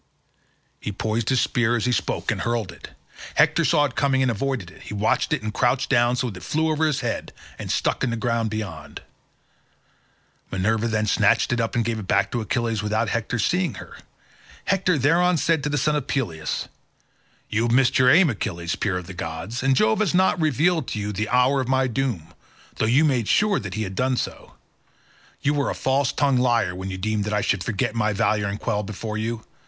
He 0.79 0.91
poised 0.91 1.29
his 1.29 1.41
spear 1.41 1.75
as 1.75 1.85
he 1.85 1.91
spoke 1.91 2.31
and 2.31 2.41
hurled 2.41 2.71
it. 2.71 2.89
Hector 3.35 3.63
saw 3.63 3.85
it 3.85 3.93
coming 3.93 4.23
and 4.23 4.31
avoided 4.31 4.71
it; 4.71 4.81
he 4.81 4.95
watched 4.95 5.31
it 5.31 5.43
and 5.43 5.53
crouched 5.53 5.91
down 5.91 6.15
so 6.15 6.27
that 6.31 6.37
it 6.37 6.43
flew 6.43 6.71
over 6.71 6.87
his 6.87 7.01
head 7.01 7.31
and 7.59 7.69
stuck 7.69 8.03
in 8.03 8.09
the 8.09 8.15
ground 8.15 8.49
beyond; 8.49 9.03
Minerva 10.49 10.87
then 10.87 11.05
snatched 11.05 11.53
it 11.53 11.61
up 11.61 11.75
and 11.75 11.85
gave 11.85 11.99
it 11.99 12.07
back 12.07 12.31
to 12.31 12.41
Achilles 12.41 12.81
without 12.81 13.09
Hector's 13.09 13.45
seeing 13.45 13.75
her; 13.75 13.97
Hector 14.65 14.97
thereon 14.97 15.37
said 15.37 15.61
to 15.61 15.69
the 15.69 15.77
son 15.77 15.95
of 15.95 16.07
Peleus, 16.07 16.67
"You 17.47 17.61
have 17.61 17.71
missed 17.71 17.99
your 17.99 18.09
aim, 18.09 18.27
Achilles, 18.31 18.75
peer 18.75 18.97
of 18.97 19.05
the 19.05 19.13
gods, 19.13 19.61
and 19.61 19.75
Jove 19.75 19.99
has 19.99 20.15
not 20.15 20.39
yet 20.39 20.43
revealed 20.43 20.87
to 20.87 20.99
you 20.99 21.11
the 21.11 21.29
hour 21.29 21.61
of 21.61 21.67
my 21.67 21.85
doom, 21.85 22.33
though 22.77 22.87
you 22.87 23.05
made 23.05 23.27
sure 23.27 23.59
that 23.59 23.75
he 23.75 23.83
had 23.83 23.93
done 23.93 24.17
so. 24.17 24.55
You 25.43 25.53
were 25.53 25.69
a 25.69 25.75
false 25.75 26.11
tongued 26.11 26.39
liar 26.39 26.73
when 26.73 26.89
you 26.89 26.97
deemed 26.97 27.25
that 27.25 27.33
I 27.33 27.41
should 27.41 27.63
forget 27.63 27.93
my 27.93 28.13
valour 28.13 28.47
and 28.47 28.59
quail 28.59 28.81
before 28.81 29.19
you. 29.19 29.45